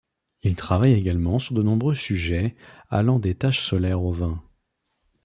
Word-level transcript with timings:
Il 0.41 0.55
travaille 0.55 0.93
également 0.93 1.37
sur 1.37 1.53
de 1.53 1.61
nombreux 1.61 1.93
sujets 1.93 2.55
allant 2.89 3.19
des 3.19 3.35
taches 3.35 3.61
solaires 3.61 4.01
au 4.01 4.11
vin. 4.11 4.41